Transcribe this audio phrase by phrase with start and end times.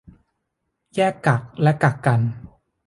[0.95, 2.21] แยกกักและกักกัน